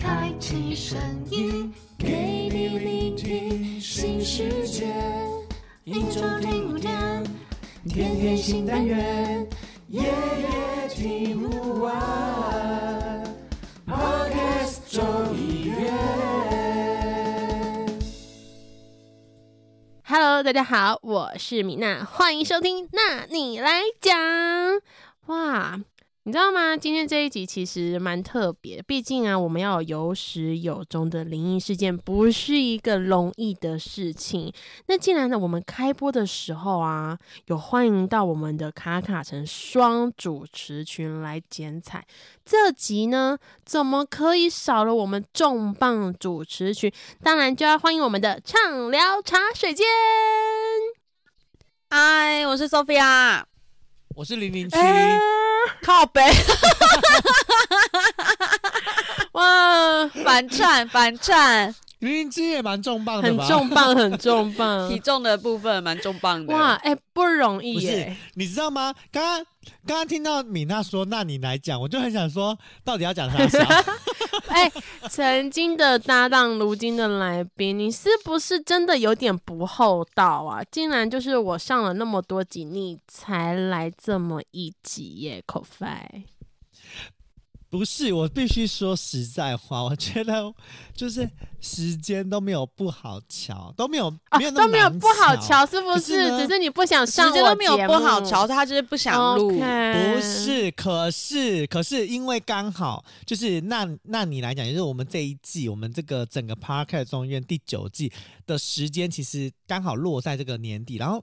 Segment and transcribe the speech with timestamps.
[0.00, 0.96] 开启声
[1.28, 4.86] 音，给你聆听新世界。
[5.84, 7.24] 一周听五天，
[7.88, 9.44] 天天新单元，
[9.88, 13.24] 夜夜听不完。
[13.86, 15.92] Podcast 众议院。
[20.04, 22.88] Hello，大家好，我是米娜，欢迎收听。
[22.92, 24.16] 那你来讲，
[25.26, 25.80] 哇。
[26.28, 26.76] 你知道吗？
[26.76, 34.52] 今天这一集其实蛮特别，毕竟啊，我们要有始有终的灵异事件，不是一个容易的事情。
[34.88, 42.06] 那既然呢，我们开播的时候啊，有欢迎到我们的卡卡城双主持群来剪彩，
[42.44, 46.92] 这集呢，怎么可以少了我们重磅主持群？
[47.22, 49.86] 当然就要欢迎我们的畅聊茶水间。
[51.88, 53.44] 嗨，我是 Sophia，
[54.18, 54.76] 我是零零七。
[54.76, 55.16] 欸
[55.80, 56.20] 靠北，
[59.30, 66.52] 哇，反串反串，零零七也蛮重磅的，很重磅，很重磅， 体重的部分蛮重磅的。
[66.52, 68.92] 哇，哎、欸，不容易耶，你知道吗？
[69.12, 69.36] 刚刚
[69.86, 73.64] 刚刚听到米娜说，那你来讲，我就很想说，到底要讲啥啥？
[74.50, 74.70] 哎、
[75.08, 80.62] 曾经的搭档，如今的来宾，你是不是真的有点不厚道啊？
[80.70, 86.24] 竟然就是我上了那么多集，你才来这么一集耶，Ko-Fi。
[87.70, 90.50] 不是，我必须说实在话，我觉得
[90.94, 91.28] 就是
[91.60, 96.00] 时间都没有不好瞧，都没有，没有、啊、都没有不好瞧，是不是？
[96.00, 99.50] 是只是你不想上，时间都没有不好瞧，他就是不想录。
[99.50, 108.10] 不是，可是，可是因为刚好就是那那你来讲，就是我们这一季，我们这个整个 Podcast 众议院第九季
[108.46, 111.22] 的时间，其实刚好落在这个年底，然后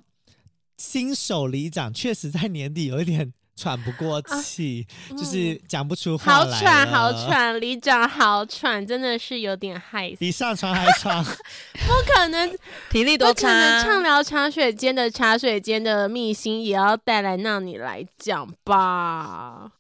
[0.78, 3.34] 新手里长确实在年底有一点。
[3.58, 4.86] 喘不过气，
[5.18, 6.52] 就是讲不出话来。
[6.52, 10.18] 好喘，好喘，里长好喘，真的是有点害死。
[10.18, 12.58] 比上床还喘， 不可能，
[12.90, 13.82] 体力多差。
[13.82, 19.72] 畅聊茶水间的茶水间的秘辛也要带来，让你来讲吧。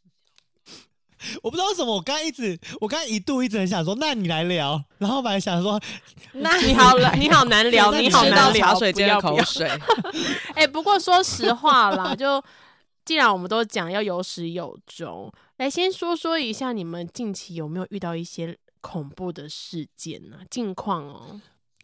[1.43, 4.81] 我不知道为什么，我刚一直，我刚一度一直很想说，那你来聊。
[4.99, 5.77] 然后本来想说，
[6.31, 8.67] 那你好， 你好难聊，你好难聊。
[8.67, 9.67] 茶水间的口水。
[10.55, 12.41] 哎、欸，不过说实话啦，就。
[13.05, 20.45] 既然我们都讲要有始有终，来先说说一下你们近期有没有遇到一些恐怖的事件呢、啊？
[20.49, 21.39] 近况哦。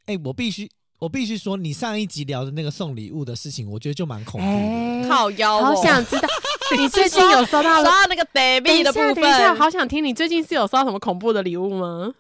[0.06, 0.68] 哎、欸，我必须
[0.98, 4.52] 我必须说，你上一集聊的那个送礼物的事情，我觉得就蛮恐怖的。
[4.52, 6.28] 欸、靠腰、哦，好想知道
[6.78, 9.14] 你最近有收到收到那个 baby 的部分。
[9.14, 12.14] 等一下，等一下，好想听你最近是有收到什么恐怖的礼物吗？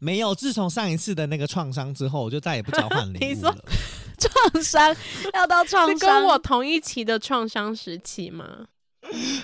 [0.00, 3.56] 没有，自从上一次的那个创伤之后，我就再也不交换礼物了。
[4.20, 4.94] 创伤
[5.34, 8.66] 要到创伤，跟我同一期的创伤时期吗？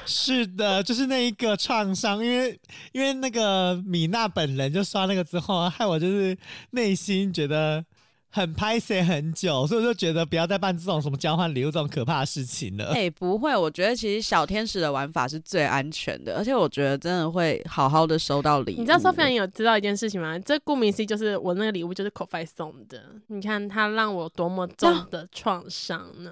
[0.05, 2.61] 是的，就是那一个创伤，因为
[2.93, 6.37] 因为那个米娜本人就刷那个之后，害我就是
[6.71, 7.85] 内心觉得。
[8.29, 12.89] 很拍摄很久，所以我就觉得不要再办这种什么交换礼物这种可怕的事情了。
[12.89, 18.79] 哎、欸，不会，我觉得其实小天使的玩法是最安全的，而且我觉得真的会好好的收到礼物。
[18.79, 20.39] 你知道 Sophia 你有知道一件事情吗？
[20.41, 23.03] 这顾名思义就是我那个礼物就是 c o f i 送的。
[23.29, 26.31] 你看他让我多么重的创伤呢？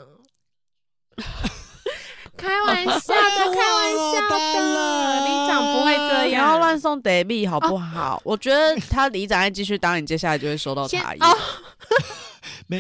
[2.36, 4.38] 开玩笑的，开玩笑的，
[5.25, 8.20] 里长不会这样，不要乱送德币好不好？
[8.25, 11.20] 我觉得他里长再继续当，你接下来就会收到茶叶。
[12.66, 12.78] 没，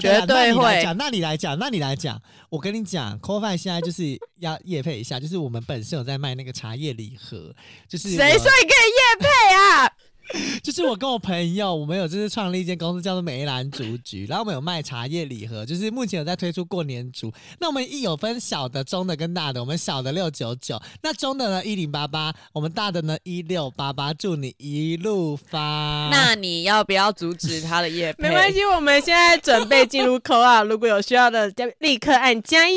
[0.00, 0.84] 绝对会。
[0.96, 2.20] 那你来讲，那你来讲，
[2.50, 7.54] 我跟你讲 c o f i 现在就是要业配一下，就是我们本身有在卖那个茶叶礼盒，
[7.88, 9.90] 就是谁说你可以业配啊？
[10.62, 17.32] 就是我跟我朋友，我们有就是创立一间公司叫做梅兰竹菊，然后我们有卖茶叶礼盒，就是目前有在推出过年竹。
[17.58, 26.08] 那我们一有分小的、中的跟大的，我们小的六九九，那中的呢一零八八，我们大的呢一六八八，祝你一路发。
[26.10, 28.22] 那你要不要阻止他的业配？
[28.28, 32.74] 没关系，我们现在准备进入 call 啊，如果有需要的，就立刻按加一。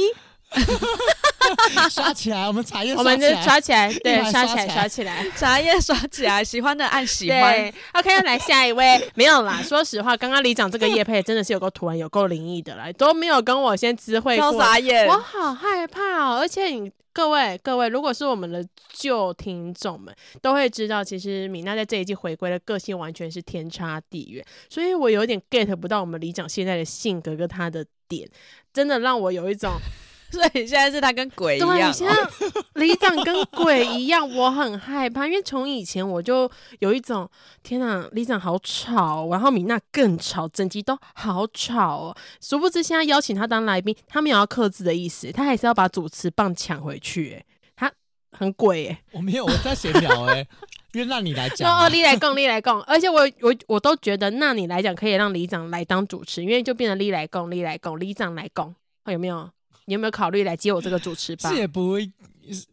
[1.89, 7.73] 刷起来，我们茶叶，我们就刷起来，对，刷起来，刷起来，茶叶刷起来，喜欢的按喜欢。
[7.93, 9.61] OK，来下一位，没有啦。
[9.63, 14.57] 说实话，刚刚李长这个叶配真的是有够突然，有够灵异的啦，都没有跟我先知会过。
[14.57, 16.37] 傻眼，我好害怕哦。
[16.39, 28.27] 而且你各位各位，如果是我们的旧听众们，都会知道，其实米娜在这一季回归的个性完全是天差地远，所以我有点 get 不到我们李长现在的性格跟他的点，
[28.73, 29.73] 真的让我有一种。
[30.31, 32.15] 所以现在是他跟鬼一样，对，现在
[32.73, 37.29] 里长跟鬼一样，我很害怕，因为从以前我就有一种
[37.63, 42.17] 天哪，里长好吵，然后米娜更吵，整集都好吵哦。
[42.41, 47.45] 殊不知现在邀请他当来宾，他没有要克制的意思，他还是要把主持棒抢回去，哎，
[47.75, 47.91] 他
[48.31, 49.01] 很鬼哎。
[49.13, 50.45] 我没有，我在闲聊哎，
[50.91, 58.75] 因为让你来讲，哦，你来讲，你来讲，而且我我我都觉得，那你来讲可以让李长来当主持，因为就变成你来讲，你来讲，李长来讲，
[59.05, 59.49] 有没有？
[59.87, 61.49] 你有没有考虑来接我这个主持吧？
[61.49, 62.65] 是也不是，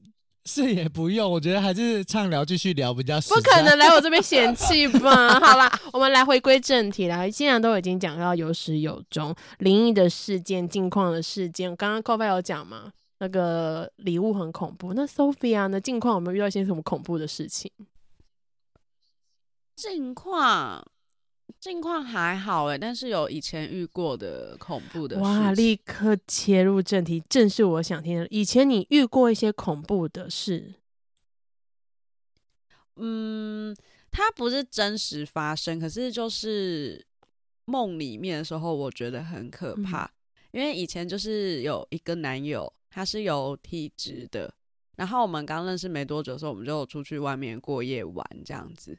[0.44, 1.30] 是也不用。
[1.30, 3.20] 我觉得还是畅聊继续聊比较。
[3.20, 5.38] 不可能来我这边嫌弃吧？
[5.38, 7.28] 好啦，我们来回归正题啦。
[7.28, 12.92] 既然都已经讲到有始有终，灵异的事件、近况的事件，刚刚 Coffee 有讲嘛？
[13.20, 14.92] 那个礼物很恐怖。
[14.92, 15.80] 那 Sophia 呢？
[15.80, 17.70] 近况有没有遇到一些什么恐怖的事情？
[19.76, 20.84] 近况。
[21.64, 25.22] 近况还好哎，但是有以前遇过的恐怖的事。
[25.22, 25.50] 哇！
[25.52, 28.26] 立刻切入正题，正是我想听的。
[28.28, 30.74] 以前你遇过一些恐怖的事？
[32.96, 33.74] 嗯，
[34.10, 37.02] 它不是真实发生，可是就是
[37.64, 40.04] 梦里面的时候，我觉得很可怕。
[40.04, 40.10] 嗯。
[40.52, 44.52] 因为以前就是有一个男友，他是有体质的，
[44.96, 48.98] 然后我们刚认识没多久的时候，我们就出去外面过夜玩这样子。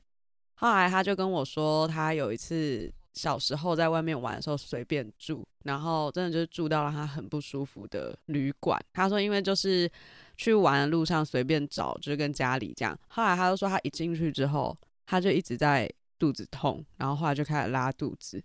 [0.55, 8.79] 后来他就跟我说，他有一次小时候在外面玩的时候随便住，然后真的就是住到了他很不舒服的旅馆。
[8.93, 9.89] 他说，因为就是
[10.37, 12.97] 去玩的路上随便找，就是跟家里这样。
[13.07, 18.43] 后来他就说，他一进去之后，他就一直在肚子痛，然后后来就开始拉肚子。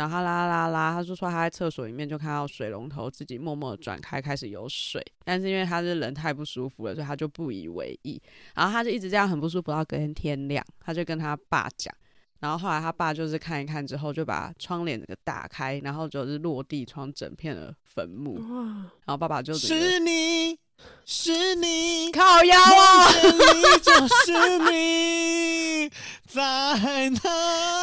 [0.00, 5.04] 然后他拉拉拉，他就说他在厕所里面就看到水龙头自己默默的转开，开始有水。
[5.24, 8.18] 但是因为他是人太不舒服了，所以他就不以为意。
[8.54, 11.94] 然后他就一直这样很不舒服，到隔天天亮，他就跟他爸讲。
[12.38, 18.38] 然后后来他爸就是看一看之后，就把窗帘给打开，然后就是落地窗整片的坟墓。
[19.04, 20.58] 然后爸爸就是你。
[21.06, 23.12] 是你烤鸭啊！
[23.82, 25.90] 就是你
[26.28, 27.20] 在哪里？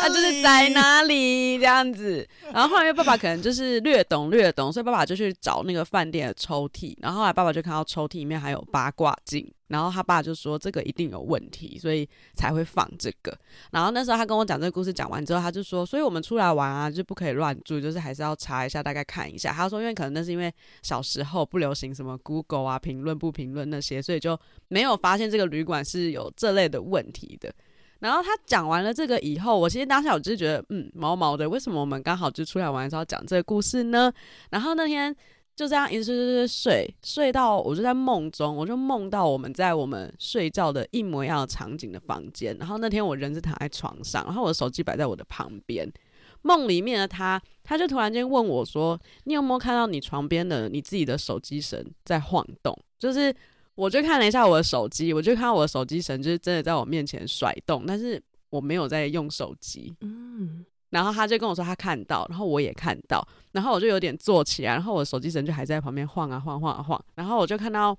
[0.02, 2.26] 他 就是在哪里这样子。
[2.54, 6.96] 然后后来因为爸爸可能就是略懂略懂，所以爸爸就去找那个饭店的抽屉。
[7.02, 9.52] 然后后来爸爸就看到抽屉里面还有八卦镜。
[9.68, 13.38] 然后他爸就说这个一定有问题，所以才会放这个。
[13.72, 19.52] 然后那时候他跟我讲这个故事讲完之后，他就说，所以我们出来玩啊，就不可以乱住，就是还是要查一下，大概看一下。
[19.52, 20.54] 他说，因为可能那是因为
[20.84, 27.54] 小时候不流行什么 Google 啊，评论不评论那些，所以就没有发现这个旅馆是有这类的问题的。
[28.00, 34.14] 然后他讲完了这个以后，我其实当下我就觉得，嗯，毛毛的，为什么我们刚好就出来玩的时候讲这个故事呢？
[34.50, 35.16] 然后那天。
[35.58, 42.56] 就这样一直睡睡睡睡到，我就在梦中，我就梦到我们在我们睡觉的一模一样的场景的房间。
[42.60, 45.92] 然后那天我人是躺在床上，然后我的手机摆在我的旁边。
[46.44, 53.36] 梦里面的他，他就突然间问我说：“你有没有看到你床边的你自己的手机绳在晃动？”就是
[53.74, 59.96] 我就看了一下我的手机，我就看到我的手机绳就是真的在我面前甩动，但是我没有在用手机。
[60.02, 60.64] 嗯。
[60.90, 67.98] 然后他就跟我说他看到，然后我也看到，然后我就有点坐起来，然后我的手机绳就还在旁边晃啊晃晃啊晃，然后我就看到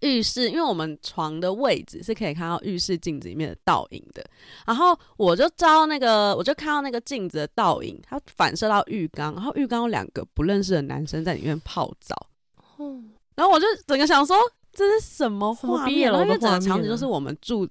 [0.00, 4.24] 浴室，因为我们床的位置是可以看到浴室镜子里面的倒影的，
[4.66, 12.16] 然后我就照那个，我就看到那个镜子的倒影，它反射到浴缸，然后浴缸有两个不认识的男生在里面泡澡，
[13.34, 14.36] 然后我就整个想说
[14.72, 16.10] 这是什么画面？
[16.10, 17.68] 然后因为整个场景就是我们住。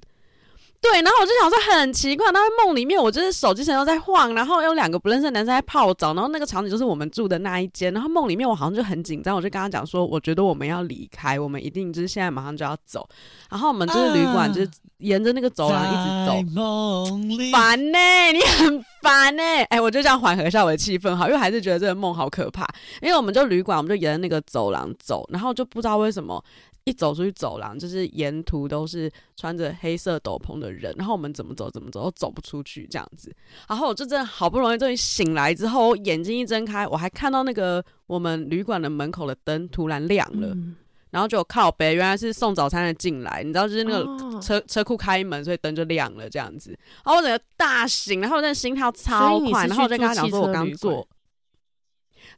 [0.82, 13.08] 对，然后我就想说很奇怪，那梦里面我就是手机绳都在晃，然后有两个不认识的男生在泡澡，然后那个场景就是我们住的那一间，然后梦里面我好像就很紧张，我就跟他讲说，我觉得我们要离开，我们一定就是现在马上就要走，
[13.50, 17.14] 然后我们就是旅馆就是沿着那个走廊一直走，
[17.52, 22.66] 烦呢、欸，你很烦呢、欸，哎，我就这样缓和一下我的气氛好，因为还是觉得这个梦好可怕，
[23.02, 26.42] 因为我们就旅馆，我们就沿着那个走廊走，然后就不知道为什么。
[26.90, 33.34] 一走出去走廊，就是沿途都是穿着黑色斗篷的人，然后我们怎么走怎么走都走不出去这样子。
[33.68, 40.50] 然后我就真的好不容易终于醒来之后，眼睛一睁开，我还看到那个我们旅馆的门口的灯突然亮了。
[40.50, 40.76] 嗯
[41.12, 46.70] 然后就靠北，原来是送早餐的进来，你知道，就是那个车、哦、车库开门，所以灯就亮了这样子。
[47.04, 51.08] 然后我整个大醒，然后我那心跳超快，然后我就跟他讲说，我刚做，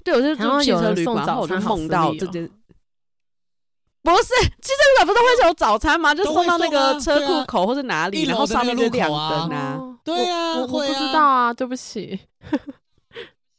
[0.06, 2.50] 对，我就住汽车旅馆，然后我就梦到这件，
[4.04, 4.24] 不是
[4.62, 6.14] 汽车旅馆不是都会是有早餐吗？
[6.14, 12.20] 就送到那个车库口或者哪里，然后上面就亮灯啊，对啊，我不知道啊，对不起。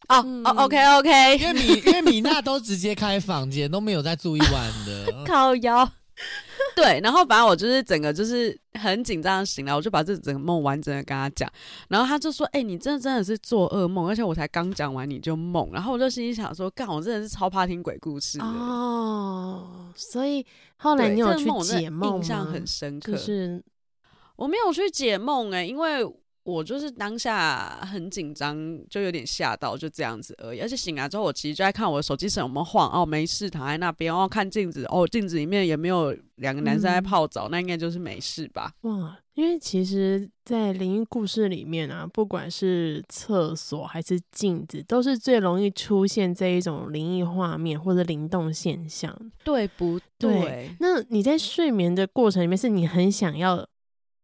[0.09, 0.45] 哦哦、嗯。
[0.45, 4.51] oh,，OK OK，因为米因为米娜都直接开房间，都没有再住一晚
[4.85, 5.89] 的， 靠腰。
[6.77, 11.51] 对，然后反正我就是整个就是很紧张醒来，我就把这整个梦完整的跟他讲，
[11.89, 20.45] 然后他就说：“哎、欸，你真的真的是做噩梦，而且我才刚讲完你就梦。”然后我就心里想说：“干，我真的是超怕听鬼故事哦。”所以
[20.77, 22.17] 后来你有去解梦吗？
[22.17, 23.63] 印象很深刻，就是
[24.37, 26.05] 我没有去解梦哎、欸，因为。
[26.45, 28.57] 我就是当下很紧张，
[28.89, 30.61] 就有点吓到，就这样子而已。
[30.61, 38.73] 而且醒来之后，我其实就在看我的手机上有没有晃，哦，没事，躺在那边，哦，看镜子，哦，镜子里面也没有两个男生在泡澡，嗯、那应该就是没事吧？
[38.83, 50.41] 哇，因为其实，在灵异故事里面啊，不管是厕所还是镜子，都是最容易出现这一种灵异画面或者灵动现象，对不对？
[50.41, 50.77] 对。
[50.81, 53.67] 那你在睡眠的过程里面，是你很想要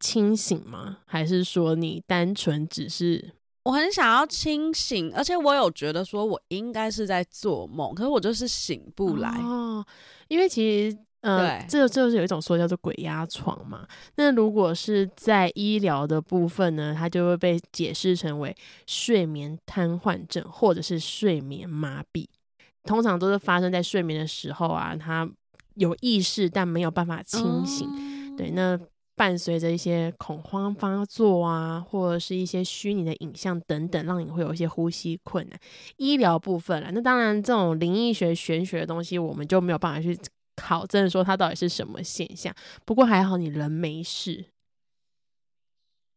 [0.00, 0.98] 清醒吗？
[1.06, 3.32] 还是说你单纯只是
[3.64, 9.84] 我很想要清醒，而且我有觉得说我应该是在做梦，可是我就是醒不来哦。
[10.28, 13.86] 因为其实呃，这个就是有一种说叫做鬼压床嘛。
[14.14, 22.26] 那如果是在医疗的部分呢，它就会被解释成为睡眠瘫痪症或者是睡眠麻痹，
[22.84, 25.28] 通常都是发生在睡眠的时候啊，他
[25.74, 27.86] 有意识但没有办法清醒。
[27.92, 28.78] 嗯、对，那。
[29.18, 35.58] 伴随着一些恐慌发作啊，或者是一些虚拟的影像等等，让你会有一些呼吸困难。
[35.96, 40.16] 医疗部分啦，那当然这种灵异学、玄学的东西，我们就没有办法去
[40.54, 42.54] 考证说它到底是什么现象。
[42.84, 44.44] 不过还好，你人没事。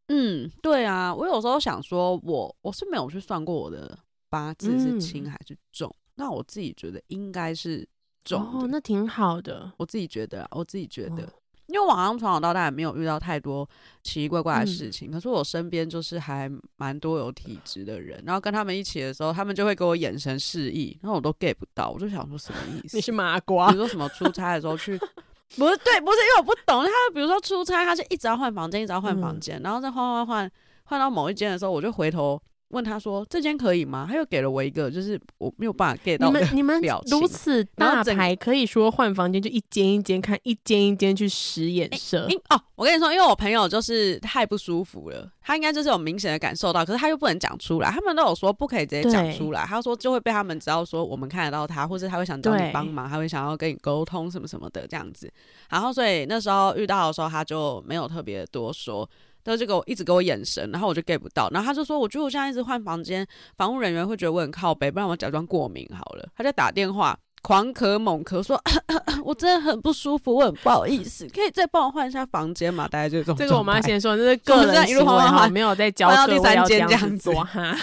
[0.10, 3.98] 嗯，对啊，我有时候想说我，我我是没有去算过我的
[4.30, 7.88] 八字是轻还是重，嗯、那我自己觉得应该是
[8.24, 8.42] 重。
[8.42, 11.24] 哦，那挺好的，我自己觉得，我自己觉得。
[11.24, 11.34] 哦
[11.72, 13.68] 因为我好像从小到大也没有遇到太多
[14.04, 22.96] 奇奇怪怪的事情，嗯、可是我身边就是还蛮多有体质的人，然后跟他们一起的时候，他们就会给我眼神示意，然后我都 get 不到，我就想说什么意思？
[22.98, 23.70] 你是麻瓜？
[23.72, 24.98] 比如说什么出差的时候去，
[25.58, 30.52] 不是对，不是因为我不懂他，比如说出差，他就一直要换房间，一直要换房间，嗯、然后再换换换
[30.84, 32.42] 换到某一间的时候，我就回头。
[32.72, 36.28] 问他说：“这间可以吗？”他又给了我一个，就是我没有办法 get 到。
[36.28, 42.26] 你们你们如此大牌，可以说换房间就一间一间看，一间一间去使眼色。
[42.28, 42.42] 欸欸。
[42.50, 47.92] 哦，我跟你说，因为我朋友就是太不舒服了，他应该就是有明显的感受到，可是他又不能讲出来。
[47.92, 55.32] 他们都有说不可以直接讲出来，他说就会被他们知道说我们看得到他，或者他会想找你帮忙，他会想要跟你沟通什么什么的这样子。
[55.70, 59.10] 然后所以那时候遇到的时候，他就没有特别多说。
[59.44, 63.26] 他就给我一直给我眼神，然后我就 get 不到，然后他就说：“我觉得我现在一直换房间，
[63.58, 73.36] 房务人员会觉得我很靠北，不然我假装过敏好了。”他就打电话狂咳猛咳，说咳咳：“我真的很不舒服，我很不好意思，可以再帮我换一下房间嘛？”大概就这种。
[73.36, 77.76] 这个我妈先说，这是个 人行为我，没有在教各位要这样做哈。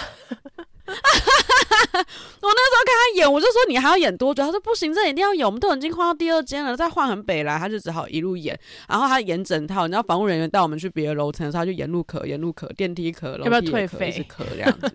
[2.41, 4.43] 我那时候看他演，我就说，你还要演多久？
[4.43, 5.45] 他说不行，这一定要演。
[5.45, 8.57] 我们都已经换到第二间了，再换很北来，他就只好一路演。
[8.87, 14.91] 然后他演整套，你知道，防务人员带我们去别的楼层的时候，他就沿路咳，沿路咳，电梯咳，楼梯要不要退咳这样子。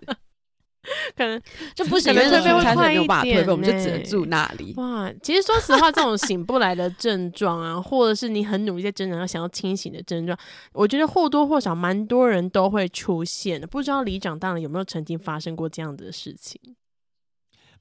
[1.15, 1.41] 可能
[1.73, 4.73] 就不行，可能这边会快一点，我们就只能住那里。
[4.77, 10.37] 哇，其实说实话，这种醒不来的症状啊，或者是你很努力在挣扎要想要清醒的症状，
[10.73, 13.67] 我觉得或多或少蛮多人都会出现的。
[13.67, 16.59] 不知道里长大人有没有曾经发生过这样子的事情？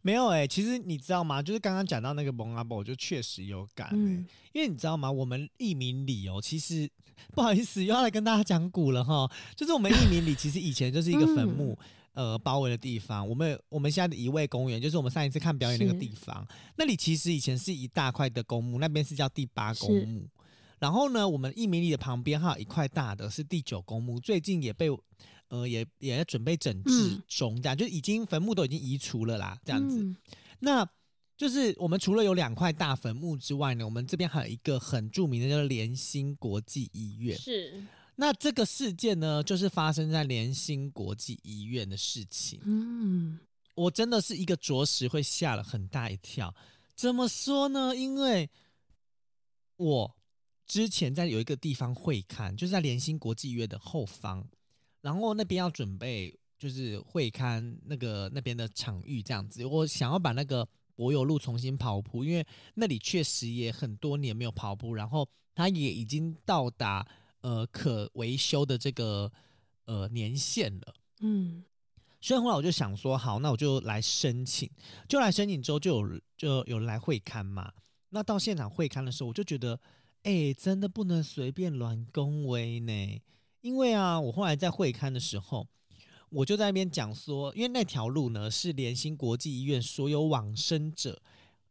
[0.03, 1.43] 没有哎、欸，其实你知道吗？
[1.43, 5.11] 就是刚刚讲到那个蒙阿波，我就确实有感、欸嗯、因为你知道吗？
[5.11, 6.87] 我们义民里哦，其实
[7.33, 9.27] 不好意思，又要来跟大家讲古了哈。
[9.57, 11.79] 就是我们义民里其实以前就是一个坟墓。
[11.81, 20.28] 嗯呃，包围的地方，我们我们现在的一位公园，就是我们上一次看表演那个地方，那里其实以前是一大块的公墓，那边是叫第八公墓。
[20.78, 24.88] 然后呢，我们一米里的旁边还有一块大的，是第九公墓，最近也被
[25.49, 30.02] 呃也也在准备整治中，这样、嗯、就已经坟墓都已经移除了啦，这样子。
[30.02, 30.16] 嗯、
[30.61, 30.88] 那
[31.37, 37.83] 就是我们除了有两块大坟墓之外呢，我们这边还有一个很著名的叫做联心国际医院，是。
[38.16, 42.61] 那这个事件呢，就是发生在联心国际医院的事情。
[42.64, 43.38] 嗯，
[43.75, 46.54] 我真的是一个着实会吓了很大一跳。
[46.94, 47.97] 怎么说呢？
[47.97, 48.49] 因为
[49.76, 50.16] 我
[50.64, 54.47] 之前在有一个地方会勘，就是在联兴国际医院的后方，
[55.00, 67.04] 然后那边要准备就是会勘那个那边的场域这样子，我想要把那个柏油路重新跑铺，因为那里确实也很多年没有跑步，然后它也已经到达
[67.45, 69.31] 呃可维修的这个
[69.85, 71.63] 呃年限了，嗯。
[72.25, 74.71] 所以后来我就想说，好，那我就来申请，
[75.07, 77.71] 就来申请之后就有就有人来会勘嘛。
[78.09, 79.79] 那到现场会勘的时候，我就觉得，
[80.23, 83.21] 哎、欸，真的不能随便乱恭维呢。
[83.61, 85.67] 因为啊，我后来在会勘的时候，
[86.31, 91.21] 我就在那边讲说，因为那条路呢是联兴国际医院所有往生者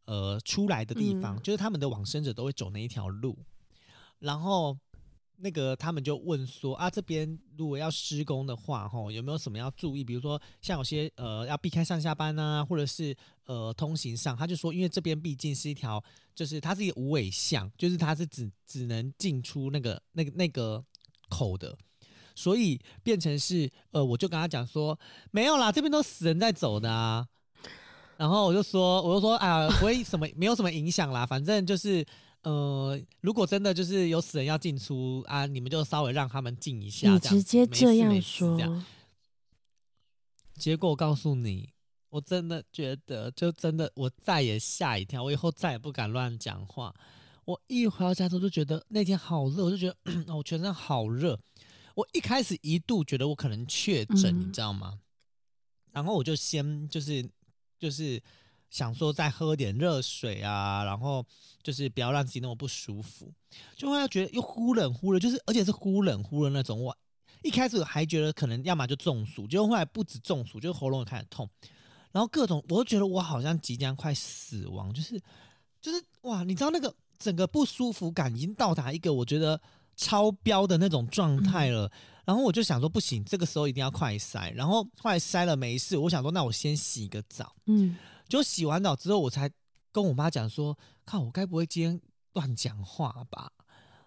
[0.04, 3.36] 呃出来的地方，嗯、就是他们的往生者都会走那一条路，
[4.20, 4.78] 然后。
[5.36, 10.04] 那个他们就问说啊，这边如果要施工的话，吼有没有什么要注意？
[10.04, 13.14] 比如说像有些呃要避开上下班啊，或者是
[13.46, 16.02] 呃通行上，他就说，因为这边毕竟是一条，
[16.34, 20.82] 就是它是一个无尾巷，就是它是只只能进出那个那个那个
[21.28, 21.76] 口的，
[22.34, 24.98] 所以变成是呃，我就跟他讲说
[25.30, 27.26] 没有啦，这边都死人在走的啊。
[28.16, 32.06] 然后我就说，我就说啊，不会什么没有什么影响啦，反正就是。
[32.44, 37.10] 呃，如果真的就是有死人要进出啊，你们就稍微让他们进一下。
[37.10, 38.56] 你直接这样说。
[38.56, 38.84] 这样
[40.54, 41.70] 结果我告诉你，
[42.10, 46.94] 我真的觉得，就真的我再也吓一跳，我以后再也不敢乱讲话。
[47.46, 49.96] 我一回到家之后就觉得那天好热，我就觉得
[50.36, 51.40] 我全身好热。
[51.94, 55.00] 我一开始一度觉得我可能确诊，嗯、你知道吗？
[55.92, 57.26] 然后我就先就是
[57.78, 58.22] 就是。
[58.74, 61.24] 想说再喝点热水啊，然后
[61.62, 63.32] 就是不要让自己那么不舒服，
[63.76, 66.82] 就会觉得又忽冷忽热，就是而且是忽冷忽热那种。
[66.82, 66.96] 我
[67.44, 71.48] 一开始还觉得可能要么就中暑，结果后来不止中暑，就喉咙也开始痛，
[72.10, 75.20] 然后各种我都觉得我好像即将快死亡，就是
[75.80, 79.60] 就是哇，你知道那个整个不舒服感已经到达一个我觉得
[79.96, 81.86] 超标的那种状态了。
[81.86, 81.90] 嗯、
[82.24, 87.94] 然后我就想说不行，这个时候一定要快塞，然后后来塞了没事，我想说那我先洗个澡，嗯。
[88.34, 89.48] 就洗完澡之后，我才
[89.92, 90.76] 跟我妈讲说
[91.06, 92.00] ：“看我该不会今天
[92.32, 93.48] 乱讲话吧？”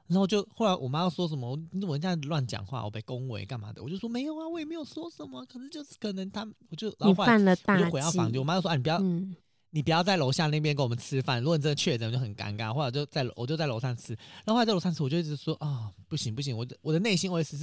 [0.08, 1.58] 然后就后来我妈又说什么
[1.88, 5.46] ：“我这样乱讲话，我被恭维干嘛的？”我就说：“没有啊，我也没有说什么。
[5.46, 9.34] 可是就是可能他，我就然后后来我就回到房间，我妈就说：‘啊，你不要，嗯、
[9.70, 11.42] 你不要在楼下那边跟我们吃饭。
[11.42, 14.12] 如果你真的确诊，就很尴尬。’或者就在我就在楼上吃。
[14.44, 17.58] 然后后来在楼上吃，我就一直说：‘啊、哦，不行不行！’我的我的内心我也是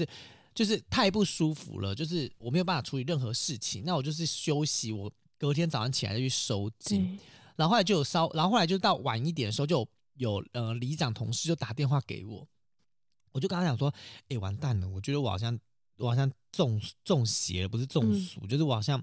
[0.55, 3.85] 就是太不舒服了，就是我没有办法处理任何事情。
[3.85, 5.12] 那我就是休息我。”
[5.44, 7.18] 隔天早上起来就去收惊，嗯、
[7.57, 12.48] 然后后来就有烧，然后后来就到晚一点的时候就有，有呃里长同事就打电话给我，
[13.30, 15.59] 我就跟他讲说，哎、欸、完蛋了，我觉得我好像
[15.98, 18.98] 我好像中中邪了，不是中暑，嗯、就是我好像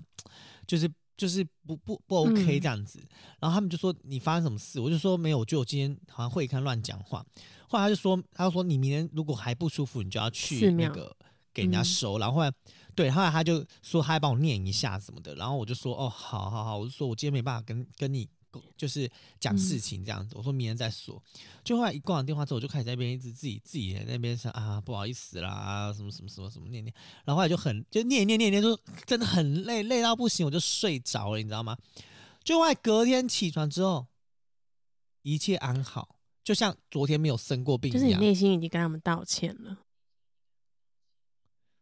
[0.65, 3.10] 就是就是不不不 OK 这样子，嗯、
[3.41, 7.23] 然后他们就说你发生什么事，我就说没有，我觉得我今天好像会看乱讲话，
[7.67, 11.15] 后来他就说他就说你明天如果还不舒服，你就要去那个
[11.53, 12.51] 给人家收，嗯、然后后来。
[12.93, 18.27] 对，后来他就说他还帮我念一下什么的，然后我就说哦，好好好，我就说我今天没办法跟跟你
[18.75, 19.09] 就是
[19.39, 21.23] 讲事情这样子，嗯、我说明天再说。
[21.63, 31.77] 就后来一挂完电话之后，我就开始在那边一直自己自己在那边想啊，不好意思啦，什么什么什么什么念念，然后后来就很就念念念念，就真的很累，累到不行，我就睡着了，你知道吗？
[32.43, 34.05] 就后来隔天起床之后，
[35.21, 39.77] 一切安好，就像昨天没有生过病一样，就是你内心已经跟他们道歉了。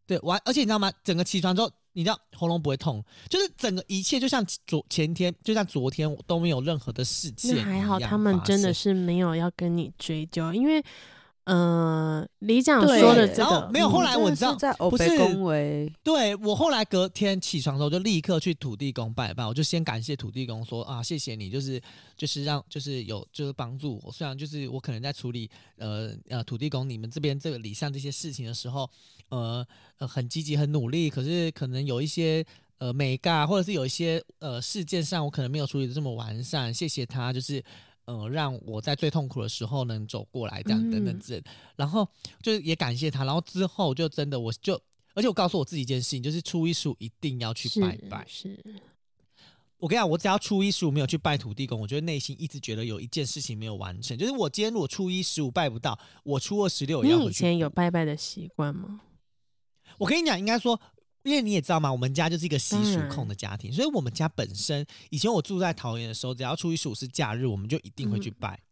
[0.09, 0.91] 对，完，而且你知道吗？
[1.03, 7.55] 整个起床之后，你知道喉咙不会痛，就是整个一切就像昨前天，就像昨天都没有任何的事情。
[7.55, 10.83] 那还好，他们真的是没有要跟你追究，因为。
[11.51, 13.89] 嗯，里长说的这个没有。
[13.89, 21.81] 后来我知道在不是恭维，对，我后来隔天起床的时候就立刻去土地公拜拜，我就先感谢土地公说啊，谢谢你，就是
[22.15, 24.11] 就是让就是有就是帮助我。
[24.11, 28.87] 虽然就是我可能在处理呃呃土地公你们这边这个礼上这些事情的时候，
[29.29, 29.65] 呃
[29.97, 32.45] 呃很积极很努力，可是可能有一些
[32.77, 37.63] 呃美尬，或者是有一些呃事件上我可能没有处理的这么完善，谢谢他，就是。
[38.09, 41.43] 嗯、呃，让我在最痛苦的时候能走过来，这样等等之类，嗯、
[41.75, 42.07] 然后
[42.41, 44.73] 就是也感谢他，然后之后就真的我就，
[45.13, 48.25] 而且我告诉我自己一件事情，就是初一十五一定要去拜拜。
[48.27, 48.81] 是，是
[49.77, 59.01] 我跟你讲，我只要初一十五没有去拜土地公，我觉得内心一直觉得有一件事情没有完成，就是我今天如果初一十五拜不到，我初二十六也要以前有拜拜的习惯吗？
[59.99, 60.81] 我跟你讲，应该说。
[61.29, 68.65] 因为你也知道嘛，我们家就是一个习俗控的家庭，嗯、所以我们家本身以前我住在桃园的时候，只要初一十五是假日，我们就一定会去拜，嗯、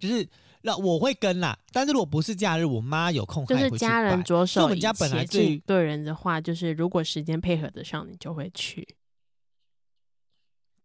[0.00, 0.28] 就是
[0.62, 1.56] 那我会跟啦。
[1.70, 3.46] 但是如果不是假日，我妈有空。
[3.46, 8.96] 就是家人着手，我们家本来对对人的话，就是如果时间配合得上，你就会去。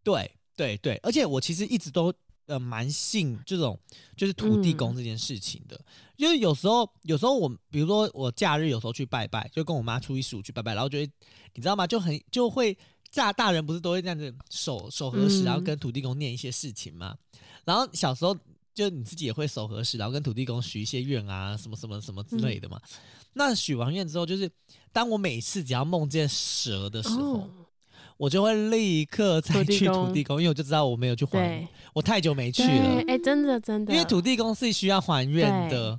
[0.04, 2.14] 对对对，而且我其实一直都
[2.46, 3.78] 呃蛮信这种
[4.16, 5.78] 就是土地公这件事情的，
[6.18, 11.12] 因为有时候有时候我比如说我假日有时候去拜拜，就跟我妈初一十五去拜拜，然后觉得
[11.54, 11.86] 你知道吗？
[11.86, 12.76] 就很就会
[13.14, 17.16] 大大人不是都会这样子手手合十，然后跟土地公念一些事情嘛。
[17.64, 18.36] 然后小时候
[18.74, 22.80] 就你自己也会手合十，然后跟土地公许一些愿啊，什么什么什么之类的嘛。
[23.32, 24.50] 那许完愿之后，就是
[24.92, 27.48] 当我每次只要梦见蛇的时候。
[28.18, 33.00] 我就会立刻再去土地公，因为我就知道我没有去还，我太久没去了。
[33.06, 35.98] 哎、欸，真的真的，因为土地公是需要还愿的。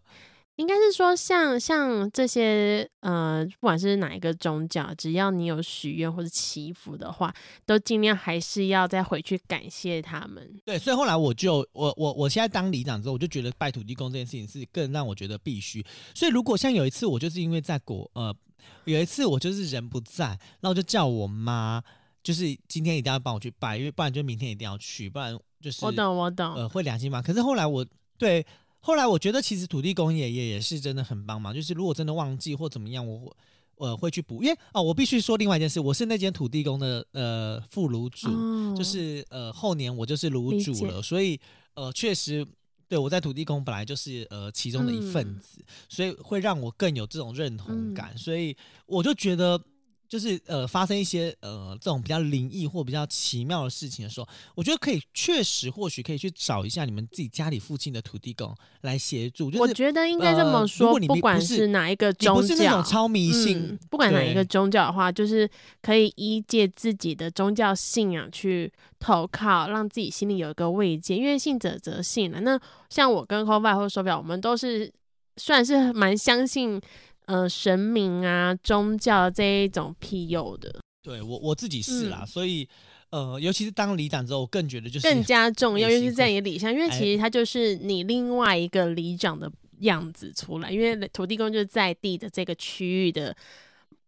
[0.58, 7.34] 应该是说像，像像这些呃，不管是哪一个宗教，只要你有许愿或者祈福的话，
[7.66, 10.46] 都尽量还是要再回去感谢他们。
[10.66, 15.82] 对，所以后来我就我我我现在当里长之后，我就觉得拜土地公这件事情是更让我觉得必须。
[16.14, 18.36] 所以如果像有一次我就是因为在国呃，
[18.84, 21.82] 有一次我就是人不在，然后就叫我妈。
[22.22, 27.22] 就是今天一定要帮我去拜，因为不然就明天一定要去，不然就是我懂我懂，呃，会良心嘛。
[27.22, 27.86] 可是后来我
[28.18, 28.46] 对
[28.80, 33.36] 后来我觉得其实土地公爷爷也是真的很帮忙，就是如果真的忘记或怎么样，我
[33.76, 34.44] 呃会去补。
[34.44, 41.40] 因为哦，我必须说另外一件事，我是那间土地公的呃副炉主，哦、就是呃后年我就是炉主了，所以
[41.74, 42.46] 呃确实
[42.88, 48.56] 对我在土地公本来就是呃其中的一份子，嗯、所以会让我更有这种认同感，嗯、所以
[48.86, 49.62] 我就觉得。
[50.10, 59.52] 就是呃，发生一些呃这种比较灵异或比较奇妙的事情的时候，我觉得可以确实或许可以去找一下你们自己家里附近的土地公来协助。
[59.52, 65.48] 就是、我觉得应该这么说，呃、不管是哪一个宗教，不是那种超迷信、嗯，不管哪一个宗教的话，就是
[65.84, 71.16] 可以依借自己的宗教信仰去投靠，让自己心里有一个慰藉。
[71.16, 72.42] 因为信者则信了。
[72.42, 74.92] 那像我跟 Coffee 或者手表，我们都是
[75.38, 76.82] 算是蛮相信。
[77.30, 82.68] 呃，神明啊，宗教这一种庇佑的，对我我自己是啦，嗯、所以
[83.12, 89.48] 呃，尤其是当里长之后，我更觉得就是更加重要，尤其是在你里乡，因为其实它就是你另外一个里长的
[89.82, 93.36] 样子出来，因为土地公就是在地的这个区域的，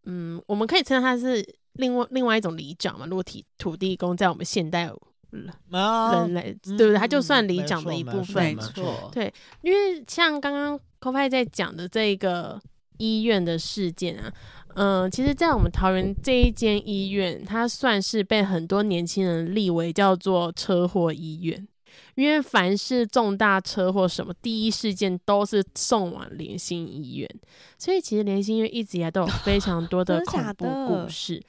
[0.05, 3.05] 嗯，我们可以称它是另外另外一种里长嘛。
[3.05, 4.85] 如果提土地公在我们现代
[5.29, 6.95] 人类，啊、对不对？
[6.95, 9.31] 他就算里长的一部分，没错，对，
[9.61, 12.59] 因为像刚刚 Coffee 在讲的这个。
[13.01, 14.31] 医院的事件啊，
[14.75, 21.67] 嗯、呃，其实，在我们桃园这一间医院，它算是被很多年轻人立为叫做车祸医院，
[22.15, 27.29] 因为凡是重大车祸什么，第一事件都是送往联心医院，
[27.77, 31.41] 所以其实联心医院一直以来都有非常多的 恐怖故事。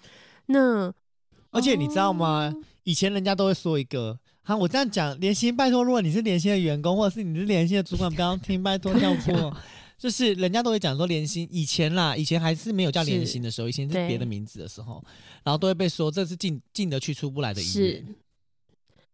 [0.47, 0.93] 那
[1.51, 2.53] 而且你知道吗？
[2.53, 9.55] 哦、以前人家都会说一个，哈，我这样讲，联心，拜托，如果你是联心的员工，或者是你是联心的主管， 不要听，拜托跳过。
[10.03, 15.01] 就是人家都会讲说连心以前啦，以前还是没有叫连心的时候，以前是别的名字的时候，
[15.45, 18.05] 然后都会被说这是进进得去出不来的医院，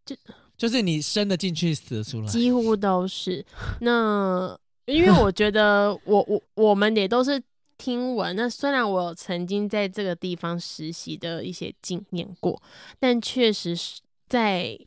[0.07, 0.17] 就
[0.57, 3.45] 就是你生的进去死的出来，几乎都是。
[3.83, 7.39] 那因为我觉得 我我我们也都是
[7.77, 12.63] 听闻，那虽然我曾经在这个地方实习的一些经验过，
[12.99, 14.79] 但确实是在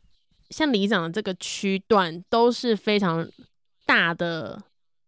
[0.50, 3.30] 像里长的这个区段都是非常
[3.86, 4.60] 大的。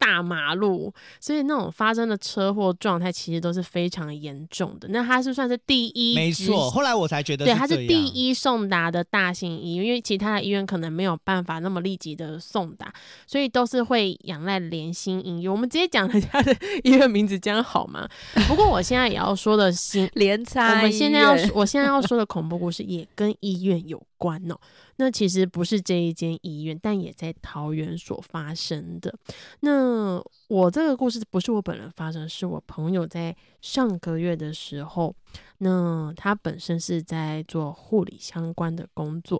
[0.04, 4.86] 大马路，所以那种发生的车祸状态其实都是非常严重的。
[4.88, 6.70] 那他是算是第一，没错。
[6.70, 12.92] 后来我才觉得，对，他是第一送达的大型医院，因为其他的医院可能没有办法那么立即的送达，
[13.26, 15.50] 所以都是会仰赖联心医院。
[15.50, 18.06] 我们直接讲人家的 医院名字，这样好吗？
[18.46, 24.58] 不过我现在也要说的新联差，我们现在要，我现在要说的恐怖故事也跟医院有关哦。
[24.96, 29.14] 那其实不是这一间医院，但也在桃园所发生的。
[29.60, 35.14] 那我这个故事不是我本人发生，是我朋友在上个月的时候，
[35.58, 39.38] 那他本身是在做护理相关的工作。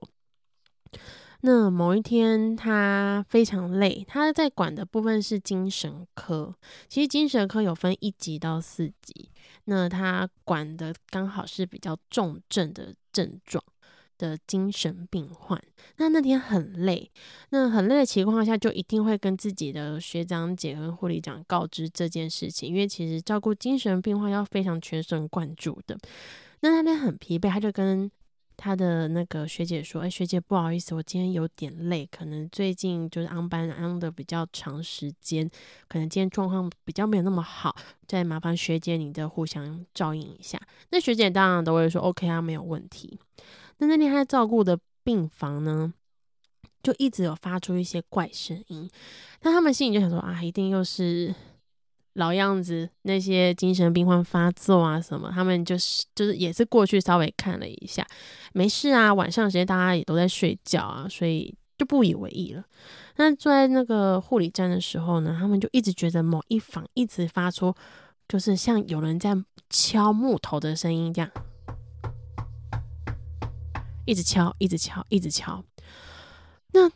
[1.47, 6.55] 那某一天他非常累，他在管的部分是精神科。
[6.89, 9.31] 其实精神科有分一级到四级，
[9.65, 13.63] 那他管的刚好是比较重症的症状。
[14.19, 15.61] 的精神病患，
[15.97, 17.11] 那那天很累，
[17.51, 25.99] 那很累的情况下，就一定会跟自己的学长姐跟护理长告知这件事情，因为其实照顾精神病患要非常全神贯注的。
[26.61, 28.11] 那那天很疲惫，他就跟
[28.57, 35.51] 他的那个学姐说：“哎、学姐，不好意思，我今天有点累，可能最近就是安班安的比较长时间，
[35.89, 37.75] 可能今天状况比较没有那么好，
[38.07, 40.59] 再麻烦学姐你的互相照应一下。”
[40.91, 43.19] 那学姐当然都会说：“OK 啊，没有问题。”
[43.79, 45.93] 那那天他照顾的病房呢，
[46.83, 48.89] 就一直有发出一些怪声音。
[49.43, 51.35] 那他们心里就想说啊，一定又是
[52.15, 55.31] 老样子，那些精神病患发作啊什么。
[55.33, 58.07] 他们就是就是也是过去稍微看了一下，
[58.53, 59.13] 没事啊。
[59.13, 62.65] 晚上时间大家也都在睡觉啊，所以就不以为意了。
[63.17, 67.75] 那坐在那个护理站的时候呢，他们就一直觉得某一房一直发出，
[68.29, 69.37] 就是像有人在
[69.69, 71.31] 敲木头的声音这样，
[74.07, 75.65] 一直敲，一直敲，一直敲。
[76.73, 76.91] 那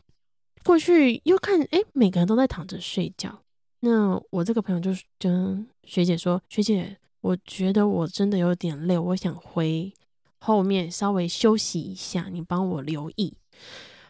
[0.64, 3.42] 过去又看，哎，每个人都在躺着睡觉。
[3.80, 9.92] 那我这个朋友就是跟学姐说：“学姐，我觉得我真的有点累，我想回
[10.40, 13.34] 后面稍微休息一下，你帮我留意。”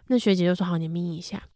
[0.08, 1.48] 那学姐就说：“好，你眯一下。”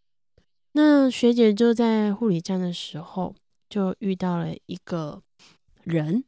[0.72, 3.35] 那学姐就在护理站的时候，
[3.68, 5.22] 就遇到了一个
[5.83, 6.24] 人。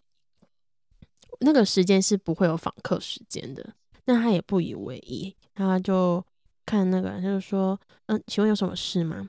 [1.40, 3.74] 那个时间是不会有访客时间的，
[4.06, 6.24] 那他也不以为意，他就
[6.66, 9.28] 看那个人，他就说：“嗯，请问有什么事吗？”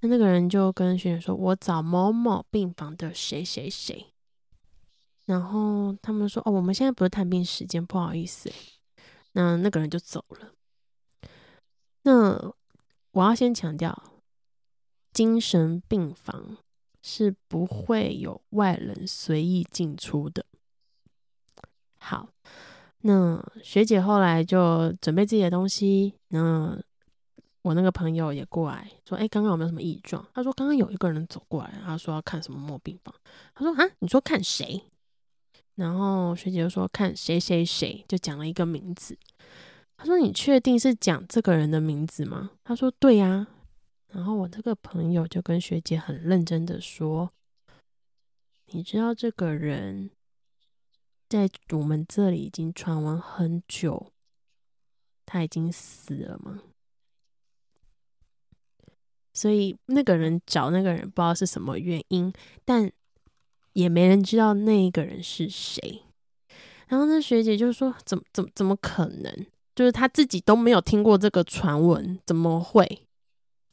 [0.00, 4.06] 那那个人就跟学姐说：“我找某某病房的谁谁谁。”
[5.26, 8.52] 然后他们说：“哦，我们现在不是探病时间，不好意思。”
[9.34, 10.52] 那那个人就走了。
[12.02, 12.52] 那
[13.12, 13.96] 我要先强调，
[15.12, 16.58] 精神病房
[17.00, 20.44] 是不会有外人随意进出的。
[21.98, 22.28] 好，
[23.02, 26.14] 那学姐后来就准备自己的东西。
[26.28, 26.76] 那
[27.62, 33.14] 我那个朋友也过来说：“哎，刚刚有没有什么异状？”他说：“刚刚有一个人走过来，他说要看什么末病房。”
[33.54, 34.82] 他说：“啊，你说看谁？”
[35.76, 39.16] 然后学姐就说：“看谁谁谁，就讲了一个名字。”
[39.96, 43.46] 他说：“你确定是讲这个人的名字吗？”他说：“对呀。”
[44.12, 47.30] 然后我这个朋友就跟学姐很认真的说
[48.72, 50.10] ：“你知道这个人
[51.32, 54.12] 在我们这里已经传闻很久，
[55.24, 56.60] 他已经死了吗？”
[59.32, 62.30] 所以那个人找那个人不知道是什么原因，
[62.66, 62.92] 但
[63.72, 66.02] 也没人知道那一个人是谁。
[66.88, 73.06] 然后那学姐就说：“怎么怎么怎么可能？”就是他自己都没有听过这个传闻，怎么会？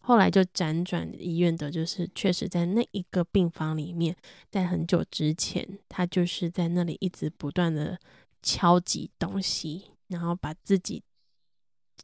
[0.10, 4.16] 后来就辗转医院的，就是确实在那一个病房里面，
[4.50, 7.96] 在很久之前，他就是在那里一直不断的
[8.42, 11.04] 敲击东西，然后把自己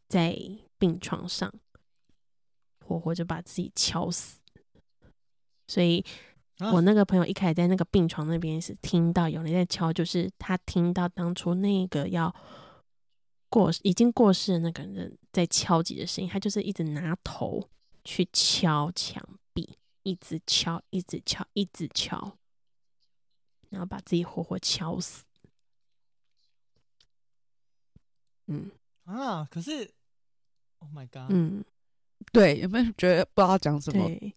[0.08, 0.38] 在
[0.78, 1.52] 病床上
[2.86, 4.40] 活活就把自己敲死。
[5.68, 6.06] 所以
[6.60, 12.32] 我那个朋友一开始在那个病床那边是听到有人在敲，就是他听到当初那个要。
[13.48, 17.70] 过已经过世的那个人在敲击的声音，他就是一直拿头
[18.06, 19.22] 去敲墙
[19.54, 22.38] 壁，一直敲，一直敲，一直敲，
[23.70, 25.26] 然后把自己活活敲死。
[28.46, 28.72] 嗯
[29.04, 29.92] 啊，可是
[30.80, 31.66] ，Oh my God，嗯，
[32.32, 34.08] 对，有没有觉得不知道讲什么？
[34.08, 34.36] 对，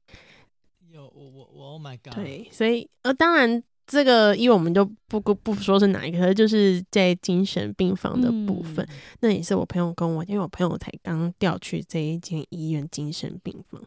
[0.88, 3.62] 有我我我 Oh my God，对，所以呃，当然。
[3.90, 13.82] 这个，因为我们就不不不说是哪一个，就是在精神病房的部分，嗯、那也是我朋友跟我，因为我朋友才刚调去这一间医院精神病房，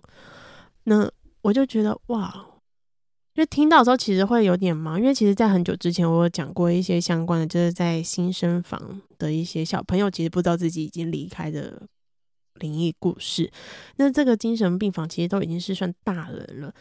[0.86, 1.08] 那
[1.44, 2.34] 我就觉得哇，
[3.36, 11.84] 因为听到的时候其实会有点忙，因为其实，在很久之前我有讲过一些相关的，就是在新生房的一些小朋友，其实不知道自己已经离开的
[12.56, 13.52] 灵异故事。
[13.98, 16.74] 那这个精神病房其实都已经是算大人了。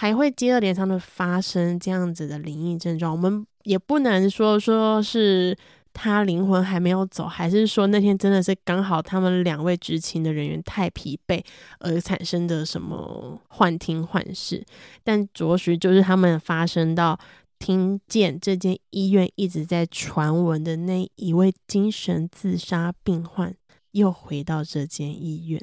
[0.00, 5.58] 还会接二连三的发生这样子的灵异症状，我们也不能说说是
[5.92, 11.42] 他灵魂还没有走，还是说那天真的是刚好他们两位执勤的人员太疲惫
[11.80, 14.64] 而产生的什么幻听幻视，
[15.02, 17.18] 但着实就是他们发生到
[17.58, 23.52] 听见这间医院一直在传闻的那一位精神自杀病患
[23.90, 25.60] 又回到这间医院。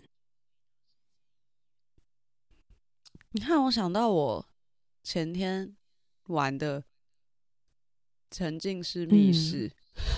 [3.35, 4.45] 你看，我想到我
[5.03, 5.75] 前天
[6.27, 6.81] 玩的
[8.31, 9.69] 沉浸式密室，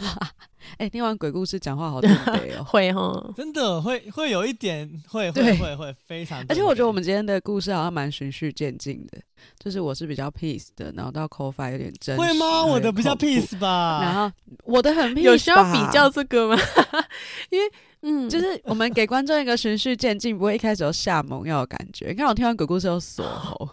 [0.78, 2.08] 哎、嗯，听完鬼故事讲话好特
[2.40, 9.20] 别哦， 会哦，真的会会有一点会会会会非常，而且我觉得我们今天的故事好像蛮循序渐进的，
[9.58, 12.64] 就是我是比较 peace 的，然后到 Ko-Fi 有点真实，会吗？
[12.64, 14.32] 我的比较 peace 吧，然后
[14.64, 16.62] 我的很 peace，有需要比较这个吗？
[17.50, 17.72] 因为。
[18.02, 22.08] 嗯，就是我们给观众一个循序渐进，不会一开始就下猛药的感觉。
[22.10, 23.70] 你看我听完鬼故事又锁喉，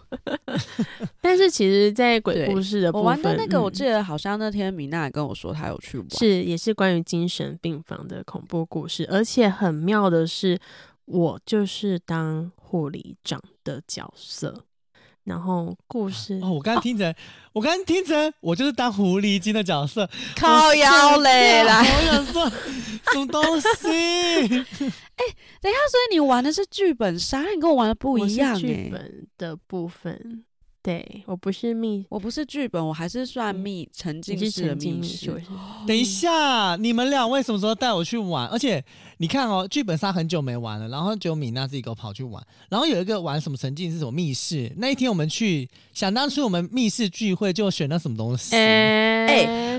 [1.21, 10.59] 但是其实，在鬼故事的部分，我玩的那个，我记得好像那天米娜也跟我说，她有去玩，是也是关于精神病房的恐怖故事，而且很妙的是，
[11.05, 14.63] 我就是当护理长的角色。
[15.25, 17.15] 然后故事哦，我刚刚听成，哦、
[17.53, 21.79] 我刚刚听成，我就是当狐狸精的角色， 靠腰嘞来！
[21.81, 23.87] 我想说什么东西？
[25.17, 25.23] 哎，
[25.61, 28.57] 等一下，所以你玩的是剧本杀，你跟我玩的不一样。
[28.57, 30.43] 剧本的部分
[30.85, 35.43] 对我不是密，我不是剧本，我还是算密沉浸式的密室。
[35.87, 38.45] 等一下，你们两位什么时候带我去玩？
[38.49, 38.85] 而且
[39.17, 42.45] 你看哦，剧本杀很久没玩了，然后只有米娜自己给我跑去玩。
[42.69, 48.55] 然后有一个玩什么沉浸式什么密室，那一天我们去，想当初我们密室聚会就选了什么东西？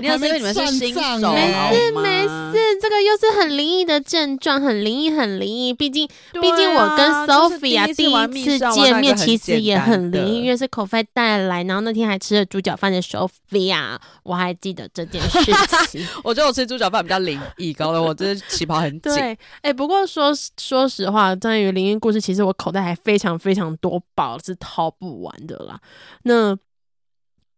[0.01, 5.73] 你要是因为你们是新手，没事没事，这个又是很灵异的症状，很灵异很灵异。
[5.73, 15.39] 毕竟毕、啊、竟我跟 Sophia 第一次见面，其实也很灵异，因为是 Coffee 带来，然后那天还吃了猪脚饭的 Sophia，我还记得这件事
[15.87, 16.07] 情。
[16.23, 19.13] 我觉得我吃猪脚饭比较灵异，搞得我这旗袍很紧。
[19.13, 25.79] 对，哎，不过说说实话，关于灵异故事，其实我口袋还非常非常多宝，是掏不完的啦。
[26.23, 26.57] 那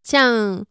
[0.04, 0.66] 像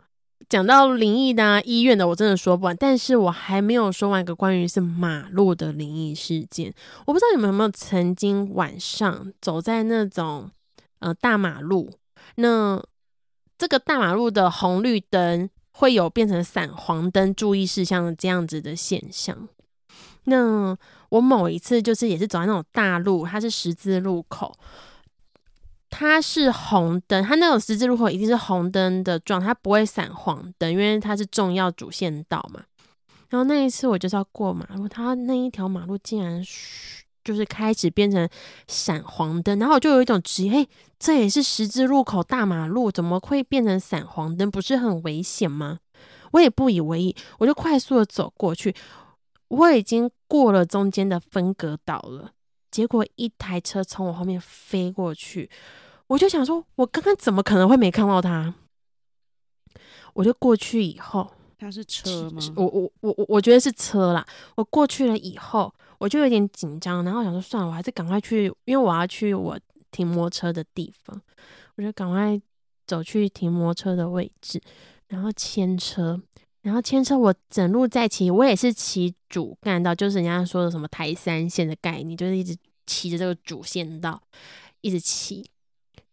[0.48, 2.76] 讲到灵异的、啊、医院的，我真的说不完。
[2.76, 6.72] 但是我还没有说完一个关于是马路的灵异事件。
[7.04, 10.50] 我不知道你们有没有曾经晚上走在那种
[11.00, 11.92] 呃大马路，
[12.36, 12.82] 那
[13.58, 19.48] 这个大马路的红绿灯会有变成闪黄灯注意事项这样子的现象。
[20.24, 20.76] 那
[21.10, 24.56] 我某一次就是也是走在那种大路，它是十字路口。
[25.90, 32.62] 它是红灯，它那种十字路口一定是红灯的状态，它不会闪黄灯，因为它是重要主线道嘛。
[33.30, 36.42] 然后那一次我就是要过马路，它那一条马路竟然
[37.24, 38.28] 就是开始变成
[38.66, 44.50] 闪黄灯，然后我就有一种直疑，嘿，这也是十字路口大马路，怎么会变成闪黄灯？
[44.50, 45.78] 不是很危险吗？
[46.32, 48.74] 我也不以为意，我就快速的走过去，
[49.48, 52.32] 我已经过了中间的分隔岛了。
[52.70, 55.48] 结果一台车从我后面飞过去，
[56.06, 58.54] 我就想说，我刚刚怎么可能会没看到他？
[60.14, 62.42] 我就过去以后，他是车吗？
[62.56, 64.26] 我我我我我觉得是车啦。
[64.56, 69.58] 我过去了以后，我就有点紧张，然后想说算了，我还是赶快去，因为我要去我
[69.90, 71.20] 停摩托车的地方，
[71.76, 72.40] 我就赶快
[72.86, 74.60] 走去停摩托车的位置，
[75.08, 76.20] 然后牵车。
[76.68, 82.54] 然后牵车，我整路在骑，我也是骑主干道，就是人家说的什么台三线的概念，就是一直
[82.86, 84.20] 骑着这个主线道，
[84.82, 85.48] 一直骑，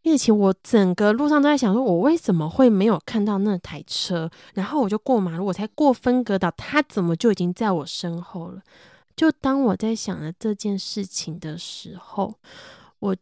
[0.03, 0.31] 一直骑。
[0.31, 4.31] 我整个路上都在想，说我为什么会没有看到那台车？
[4.53, 8.61] 然后我就过马路，我才过分隔岛，他怎么就已经在我身后了？
[9.17, 12.33] 就当我在想着这件事情的时候，
[12.99, 13.15] 我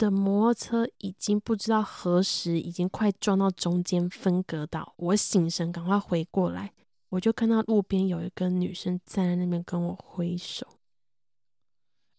[0.00, 6.72] 的摩托车已经不知道何时已经快撞到中间分隔岛，我醒神，赶快回过来。
[7.10, 10.66] 我就看到路边有一个女生站在那边跟我挥手。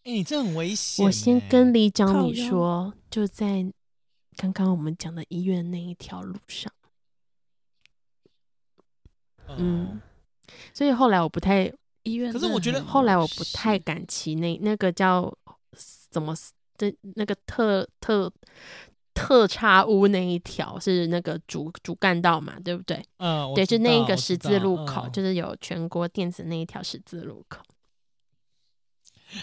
[0.03, 1.07] 哎、欸，你这很危险、欸！
[1.07, 3.65] 我先跟李长你说，就在
[4.35, 6.71] 刚刚我们讲的医院那一条路上。
[9.57, 9.99] 嗯，
[10.73, 15.33] 所以后来我不太医院，可是我觉得后来我不太敢骑那那个叫
[16.09, 16.35] 怎么
[16.89, 18.31] 的，那个特特。
[19.13, 23.03] 特差屋那一条是那个主主干道嘛，对不对？
[23.17, 27.59] 嗯，对，就那一个十字路口，就是有全国电子那一条十字路口。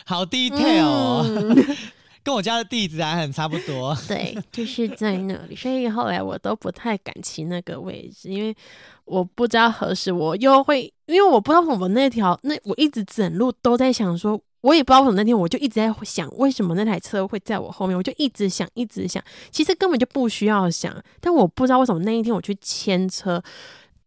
[0.06, 1.76] 好 detail 哦，嗯、
[2.24, 3.94] 跟我家的地址还很差不多。
[4.08, 8.56] 对，就是在那里，所以后来我都不太敢骑那个位置，因为
[9.04, 14.40] 我不知道何时我又会，因为我不知道我们那条那我一直整路都在想说。
[14.62, 17.96] 我也不知道为什么那天我就一直在想，为什么那台车会在我后面？
[17.96, 19.22] 我就一直想，一直想。
[19.52, 23.40] 其实根本就不需要想，但我不知道为什么那一天我去牵车，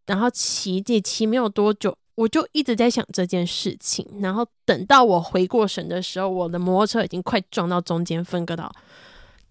[0.07, 4.05] 然后骑这骑没有多久，我就一直在想这件事情。
[4.19, 8.69] 然后等到我回过神的时候，我的摩托车已经快撞到中间分隔岛，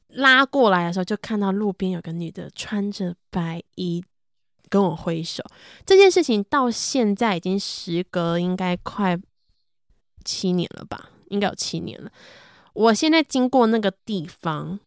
[0.09, 4.05] 拉过来的时候，就看到路边有个女的穿着白衣
[4.69, 5.43] 跟我挥手。
[5.87, 9.19] 这件事情到现在已经时隔应该快。
[10.25, 12.11] 七年了吧，应该有七年了。
[12.73, 14.79] 我现在经过那个地方，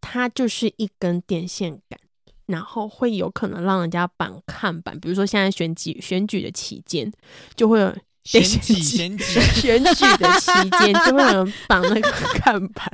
[0.00, 1.98] 它就是一根电线杆，
[2.46, 7.12] 然后会有可能让人家绑看板，比如说现在选举选举的期间，
[7.56, 9.24] 就会有选举选举
[9.60, 12.90] 选举的期间就会有人绑那个看板。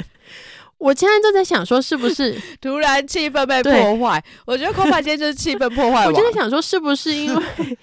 [0.78, 4.24] 我现在就在想说，是不是 突然气氛被破坏？
[4.44, 6.06] 我觉得空白间就是气氛破坏。
[6.08, 7.78] 我就在想说，是不是因为？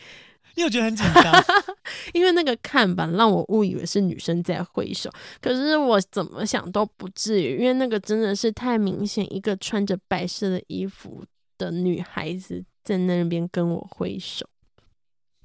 [0.60, 1.34] 因为我觉得很紧张，
[2.12, 11.24] 因为那个看板让我误以为是女生在挥手，可是我怎么想都不至于，因为那个真的是太明显，一个穿着白色的衣服
[11.58, 14.45] 的女孩子在那边跟我挥手。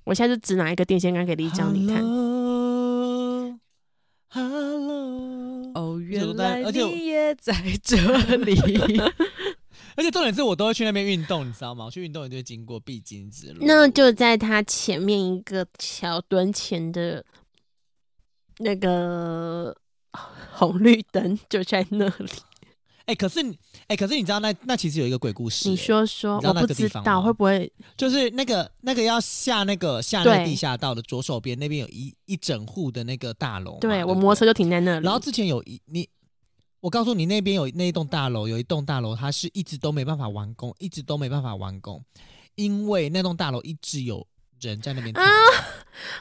[0.02, 2.02] 我现在就只拿一个电线杆给丽江你看。
[4.30, 7.96] Hello，哦，原来你也在这
[8.36, 8.56] 里。
[9.96, 11.84] 而且重点是我都会去那边运动，你知道吗？
[11.84, 13.58] 我去运动，也就会经过必经之路。
[13.60, 17.24] 那就在它前面一个桥墩前的
[18.58, 19.76] 那个
[20.52, 22.30] 红绿灯，就在那里。
[23.06, 35.04] 哎、欸，可是哎、欸，可是你知道那那其实有一个鬼故事、欸，你说说，我不知道会不会就是那个那个要下那个下那个地下道的左手边那边有一一整户的那个大楼，对，对我摩托车就停在那里。
[35.04, 36.08] 然后之前有一你，
[36.84, 42.04] 我告诉你那边有那一栋大楼，有一栋大楼它是一直都没办法完工，一直都没办法完工，
[42.56, 44.26] 因为那栋大楼一直有
[44.60, 45.24] 人在那边啊，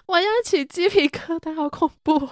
[0.06, 2.30] 我要起鸡皮疙瘩，好恐怖。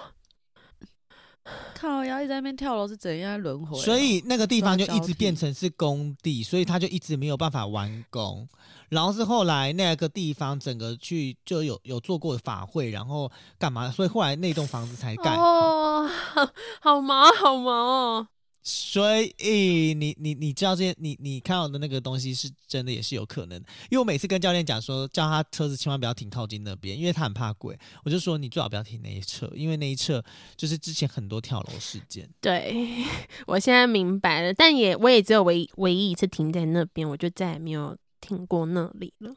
[1.74, 2.04] 靠！
[2.04, 3.78] 要一直在那边跳楼是怎样轮回？
[3.80, 8.48] 所以那个地方就一直变成是工地，所以他就一直没有办法完工。
[8.88, 13.90] 然后是后来那个地方整个去就有有做过法会，然后干嘛？
[13.90, 15.34] 所以后来那栋房子才盖。
[15.34, 16.08] 哦，
[16.80, 18.28] 好忙，好忙哦。
[18.62, 23.58] 所以你你你知道这些，你你看到的那个东西是真的，也是有可能。
[23.90, 27.76] 因为我每次跟教练讲说，叫他车子千万不要停靠近那边，因为他很怕鬼。
[28.04, 30.24] 我就说你最好不要停那一侧，因为那一侧
[30.56, 32.28] 就是之前很多跳楼事件。
[32.40, 33.04] 对，
[33.46, 39.34] 我现在明白了，但也我也只有唯唯一一次停在那边，我就再也没有停过那里了。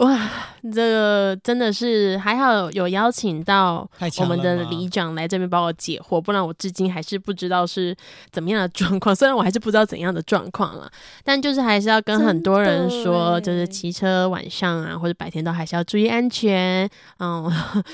[0.00, 0.18] 哇，
[0.62, 3.86] 这个真的是还好有邀请到
[4.18, 7.94] 我们的里长来这边帮我解惑，不然我至今还是不知道是
[8.32, 9.14] 怎么样的状况。
[9.14, 10.90] 虽然我还是不知道怎样的状况了，
[11.22, 16.88] 但就是还是要跟很多人说，就是骑车晚上啊或者白天都还是要注意安全。
[17.18, 17.52] 嗯，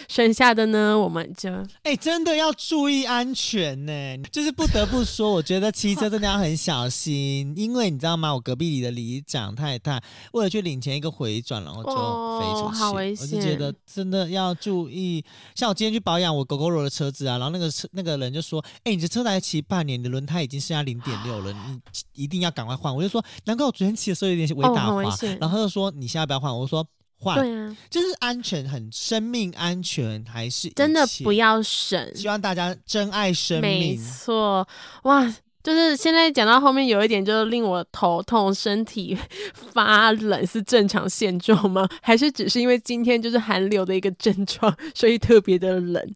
[0.09, 1.50] 剩下的呢，我们就
[1.82, 3.92] 哎、真的要注意安全呢。
[4.30, 8.32] 就是不得不说，我觉得骑车真的要很小心，因为你知道吗？
[8.32, 10.00] 我隔壁里的里长太太
[10.30, 12.03] 为了去领钱一个回转，然后就。
[12.03, 13.26] 哦，飞出去，好危险！
[13.26, 15.24] 我就觉得真的要注意。
[15.55, 21.80] 像我今天去保养我狗狗肉的车子啊，然后那个车那个人就说：“哎、欸，你这车才骑半年，你的轮胎已经剩下零点六了，你
[22.12, 25.03] 一定要赶快换。”我就说：“难怪我昨天骑的时候有点微打滑。
[25.03, 26.86] 哦”然后他就说：“你现在不要换。”我说
[27.18, 32.14] ：“换。”对啊，就是安全很，生命安全还是真的不要省。
[32.14, 33.70] 希望大家珍爱生命。
[33.70, 34.66] 没错，
[35.05, 35.34] 哇。
[35.67, 39.19] 就是现在讲到后面有一点，就是令我头痛、身体
[39.73, 41.89] 发冷，是正常现状吗？
[42.01, 46.14] 还是只是因为今天就是寒流的一个症状，所以特别的冷？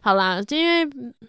[0.00, 0.84] 好啦，因为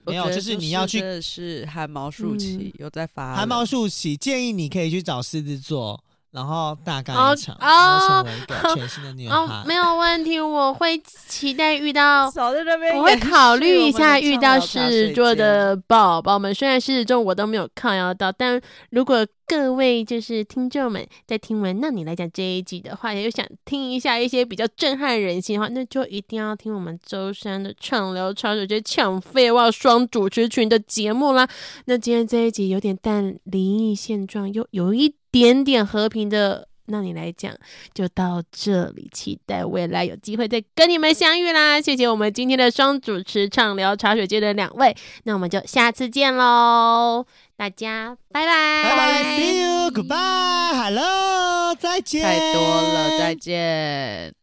[0.05, 5.99] 没有，就是你要去是寒毛竖起，嗯、有在发寒毛竖起，建议你可以去找狮子座。
[6.33, 9.35] 然后大干一场，哦、然后成为一个全新的女孩。
[9.35, 16.51] 哦，没有问题，我会期待遇到，少在那边我会考虑一下遇到狮子座的宝宝们。
[16.51, 18.59] 虽然狮子座我都没有靠要到，但
[18.89, 31.47] 如果各位就是听众们在听完那你来讲这一集的话，也有想听一下一些比较震撼人心的话，那就一定要听我们周三的畅聊超主角抢废话双主持群的节目啦。
[31.85, 35.13] 那今天这一集有点淡灵异现状，又有一。
[35.33, 37.51] 点点和平的，那你来讲
[37.91, 41.81] 就到这里，期待未来有机会再跟你们相遇啦！
[41.81, 47.25] 谢谢我们今天的双主持畅聊茶水间的两位，那我们就下次见喽，
[47.57, 54.42] 大家拜拜，拜拜，See you，Goodbye，Hello，再见，太多了，再见。